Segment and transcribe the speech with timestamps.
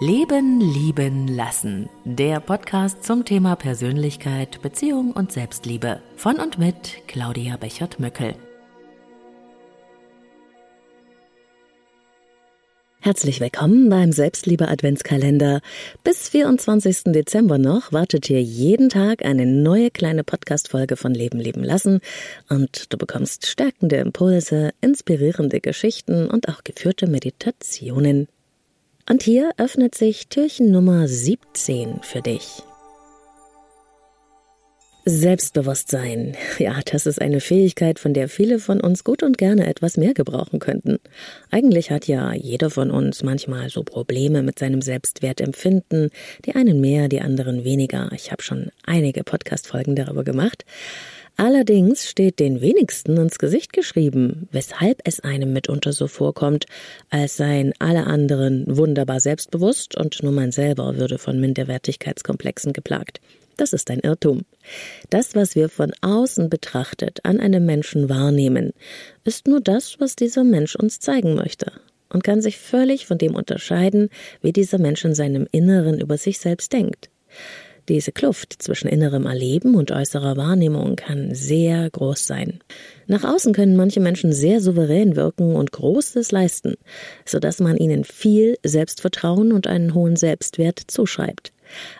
[0.00, 1.88] Leben, Lieben, Lassen.
[2.04, 6.00] Der Podcast zum Thema Persönlichkeit, Beziehung und Selbstliebe.
[6.14, 8.36] Von und mit Claudia Bechert-Möckel.
[13.00, 15.62] Herzlich willkommen beim Selbstliebe Adventskalender.
[16.04, 17.06] Bis 24.
[17.06, 22.02] Dezember noch wartet hier jeden Tag eine neue kleine Podcast-Folge von Leben, Leben, Lassen
[22.48, 28.28] und du bekommst stärkende Impulse, inspirierende Geschichten und auch geführte Meditationen
[29.08, 32.62] und hier öffnet sich Türchen Nummer 17 für dich.
[35.08, 36.36] Selbstbewusstsein.
[36.58, 40.12] Ja, das ist eine Fähigkeit, von der viele von uns gut und gerne etwas mehr
[40.12, 40.98] gebrauchen könnten.
[41.50, 46.10] Eigentlich hat ja jeder von uns manchmal so Probleme mit seinem Selbstwertempfinden.
[46.44, 48.10] Die einen mehr, die anderen weniger.
[48.12, 50.66] Ich habe schon einige Podcast-Folgen darüber gemacht.
[51.40, 56.66] Allerdings steht den wenigsten ins Gesicht geschrieben, weshalb es einem mitunter so vorkommt,
[57.10, 63.20] als seien alle anderen wunderbar selbstbewusst und nur man selber würde von Minderwertigkeitskomplexen geplagt.
[63.56, 64.42] Das ist ein Irrtum.
[65.10, 68.72] Das, was wir von außen betrachtet an einem Menschen wahrnehmen,
[69.22, 71.70] ist nur das, was dieser Mensch uns zeigen möchte
[72.08, 74.08] und kann sich völlig von dem unterscheiden,
[74.42, 77.10] wie dieser Mensch in seinem Inneren über sich selbst denkt.
[77.88, 82.60] Diese Kluft zwischen innerem Erleben und äußerer Wahrnehmung kann sehr groß sein.
[83.06, 86.74] Nach außen können manche Menschen sehr souverän wirken und Großes leisten,
[87.24, 91.54] so dass man ihnen viel Selbstvertrauen und einen hohen Selbstwert zuschreibt.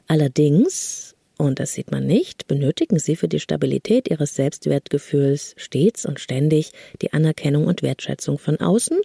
[0.08, 6.20] Allerdings, und das sieht man nicht, benötigen sie für die Stabilität ihres Selbstwertgefühls stets und
[6.20, 9.00] ständig die Anerkennung und Wertschätzung von außen,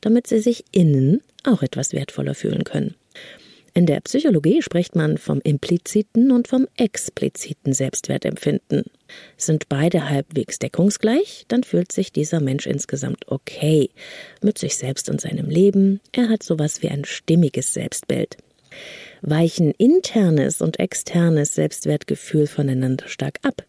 [0.00, 2.94] damit sie sich innen auch etwas wertvoller fühlen können.
[3.74, 8.84] In der Psychologie spricht man vom impliziten und vom expliziten Selbstwertempfinden.
[9.38, 13.90] Sind beide halbwegs deckungsgleich, dann fühlt sich dieser Mensch insgesamt okay
[14.42, 16.00] mit sich selbst und seinem Leben.
[16.12, 18.36] Er hat sowas wie ein stimmiges Selbstbild.
[19.22, 23.64] Weichen internes und externes Selbstwertgefühl voneinander stark ab,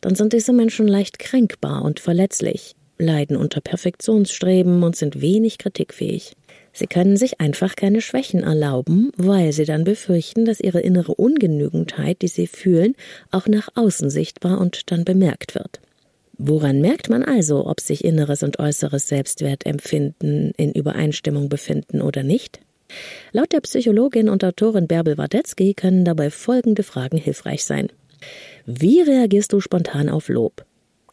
[0.00, 6.32] dann sind diese Menschen leicht kränkbar und verletzlich, leiden unter Perfektionsstreben und sind wenig kritikfähig.
[6.76, 12.20] Sie können sich einfach keine Schwächen erlauben, weil sie dann befürchten, dass ihre innere Ungenügendheit,
[12.20, 12.96] die sie fühlen,
[13.30, 15.80] auch nach außen sichtbar und dann bemerkt wird.
[16.36, 22.58] Woran merkt man also, ob sich inneres und äußeres Selbstwertempfinden in Übereinstimmung befinden oder nicht?
[23.30, 27.88] Laut der Psychologin und Autorin Bärbel Wardetzky können dabei folgende Fragen hilfreich sein.
[28.66, 30.64] Wie reagierst du spontan auf Lob?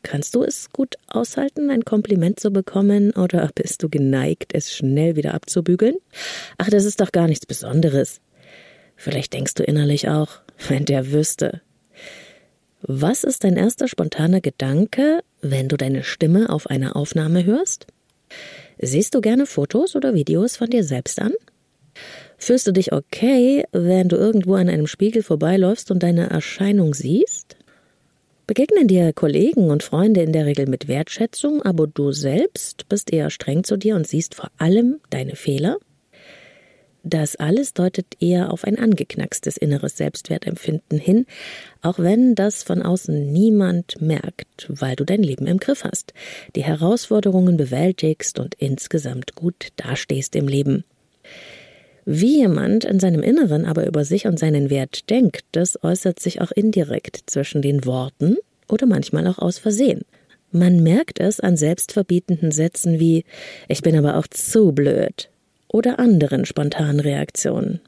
[0.03, 5.15] Kannst du es gut aushalten, ein Kompliment zu bekommen, oder bist du geneigt, es schnell
[5.15, 5.95] wieder abzubügeln?
[6.57, 8.19] Ach, das ist doch gar nichts Besonderes.
[8.95, 11.61] Vielleicht denkst du innerlich auch, wenn der wüsste.
[12.81, 17.85] Was ist dein erster spontaner Gedanke, wenn du deine Stimme auf einer Aufnahme hörst?
[18.79, 21.33] Siehst du gerne Fotos oder Videos von dir selbst an?
[22.37, 27.55] Fühlst du dich okay, wenn du irgendwo an einem Spiegel vorbeiläufst und deine Erscheinung siehst?
[28.51, 33.29] Begegnen dir Kollegen und Freunde in der Regel mit Wertschätzung, aber du selbst bist eher
[33.29, 35.77] streng zu dir und siehst vor allem deine Fehler?
[37.01, 41.27] Das alles deutet eher auf ein angeknackstes inneres Selbstwertempfinden hin,
[41.81, 46.13] auch wenn das von außen niemand merkt, weil du dein Leben im Griff hast,
[46.57, 50.83] die Herausforderungen bewältigst und insgesamt gut dastehst im Leben.
[52.05, 56.41] Wie jemand in seinem Inneren aber über sich und seinen Wert denkt, das äußert sich
[56.41, 60.01] auch indirekt zwischen den Worten oder manchmal auch aus Versehen.
[60.51, 63.23] Man merkt es an selbstverbietenden Sätzen wie
[63.67, 65.29] Ich bin aber auch zu blöd
[65.67, 67.79] oder anderen spontanen Reaktionen.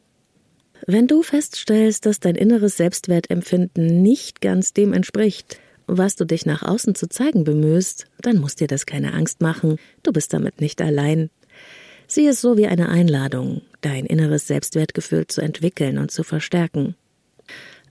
[0.85, 6.63] Wenn du feststellst, dass dein inneres Selbstwertempfinden nicht ganz dem entspricht, was du dich nach
[6.63, 10.81] außen zu zeigen bemühst, dann muss dir das keine Angst machen, du bist damit nicht
[10.81, 11.29] allein.
[12.13, 16.93] Sieh es so wie eine Einladung, dein inneres Selbstwertgefühl zu entwickeln und zu verstärken.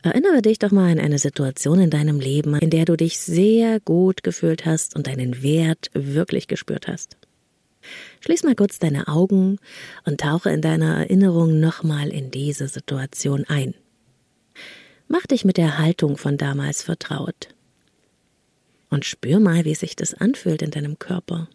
[0.05, 3.81] Erinnere dich doch mal an eine Situation in deinem Leben, in der du dich sehr
[3.81, 7.17] gut gefühlt hast und deinen Wert wirklich gespürt hast.
[8.21, 9.59] Schließ mal kurz deine Augen
[10.05, 13.75] und tauche in deiner Erinnerung nochmal in diese Situation ein.
[15.09, 17.49] Mach dich mit der Haltung von damals vertraut.
[18.89, 21.49] Und spür mal, wie sich das anfühlt in deinem Körper.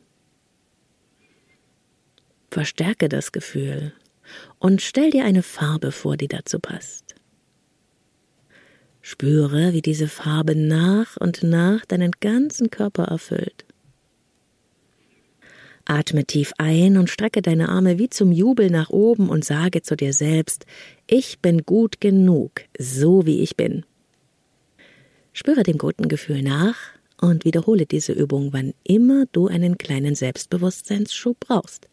[2.57, 3.94] Verstärke das Gefühl
[4.57, 7.13] und stell dir eine Farbe vor, die dazu passt.
[9.04, 13.63] Spüre, wie diese Farbe nach und nach deinen ganzen Körper erfüllt.
[15.86, 19.95] Atme tief ein und strecke deine Arme wie zum Jubel nach oben und sage zu
[19.95, 20.65] dir selbst,
[21.06, 23.86] ich bin gut genug, so wie ich bin.
[25.31, 26.75] Spüre dem guten Gefühl nach
[27.21, 31.88] und wiederhole diese Übung, wann immer du einen kleinen Selbstbewusstseinsschub brauchst.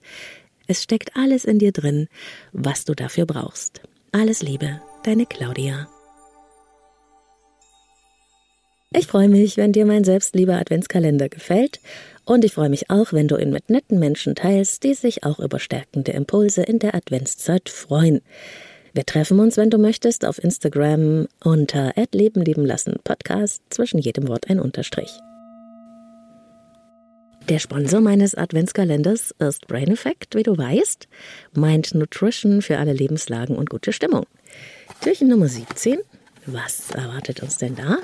[0.66, 2.08] Es steckt alles in dir drin,
[2.52, 3.82] was du dafür brauchst.
[4.12, 5.88] Alles Liebe, deine Claudia.
[8.96, 11.80] Ich freue mich, wenn dir mein selbstlieber Adventskalender gefällt
[12.24, 15.40] und ich freue mich auch, wenn du ihn mit netten Menschen teilst, die sich auch
[15.40, 18.22] über stärkende Impulse in der Adventszeit freuen.
[18.92, 24.28] Wir treffen uns, wenn du möchtest, auf Instagram unter Leben leben lassen Podcast, zwischen jedem
[24.28, 25.10] Wort ein Unterstrich.
[27.50, 31.06] Der Sponsor meines Adventskalenders ist Brain Effect, wie du weißt.
[31.52, 34.24] Mind Nutrition für alle Lebenslagen und gute Stimmung.
[35.02, 35.98] Türchen Nummer 17.
[36.46, 37.98] Was erwartet uns denn da?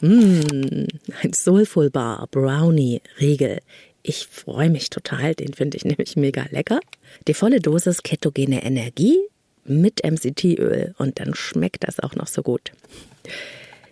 [0.00, 0.88] Mmh,
[1.22, 3.60] ein Soulful Bar Brownie Riegel.
[4.02, 6.80] Ich freue mich total, den finde ich nämlich mega lecker.
[7.28, 9.20] Die volle Dosis ketogene Energie
[9.64, 12.72] mit MCT-Öl und dann schmeckt das auch noch so gut.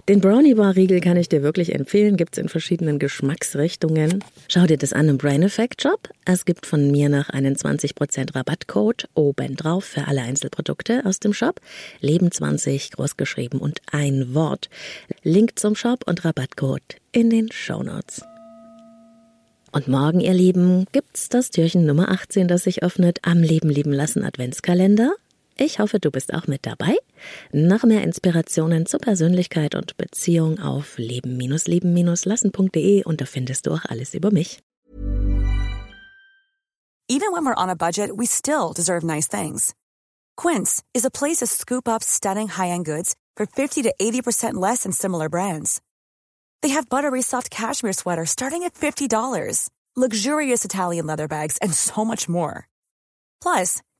[0.08, 4.22] Den Brownie Bar Riegel kann ich dir wirklich empfehlen, gibt's in verschiedenen Geschmacksrichtungen.
[4.46, 6.10] Schau dir das an im Brain Effect Shop.
[6.24, 11.60] Es gibt von mir noch einen 20% Rabattcode obendrauf für alle Einzelprodukte aus dem Shop.
[12.00, 14.70] Leben 20 großgeschrieben und ein Wort.
[15.24, 18.22] Link zum Shop und Rabattcode in den Show Notes.
[19.72, 23.92] Und morgen, ihr Lieben, gibt's das Türchen Nummer 18, das sich öffnet am Leben lieben
[23.92, 25.16] lassen Adventskalender.
[25.58, 26.98] Ich hoffe, du bist auch mit dabei.
[27.50, 34.12] Noch mehr Inspirationen zur Persönlichkeit und Beziehung auf leben-leben-lassen.de und da findest du auch alles
[34.14, 34.62] über mich.
[37.08, 39.74] Even when we're on a budget, we still deserve nice things.
[40.36, 44.82] Quince is a place to scoop up stunning high-end goods for 50 to 80% less
[44.82, 45.80] than similar brands.
[46.62, 52.04] They have buttery soft cashmere sweaters starting at $50, luxurious Italian leather bags, and so
[52.04, 52.66] much more.
[53.40, 53.82] Plus,